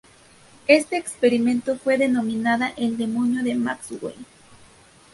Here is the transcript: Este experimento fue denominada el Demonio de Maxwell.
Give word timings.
Este 0.65 0.97
experimento 0.97 1.77
fue 1.77 1.99
denominada 1.99 2.71
el 2.75 2.97
Demonio 2.97 3.43
de 3.43 3.53
Maxwell. 3.53 4.15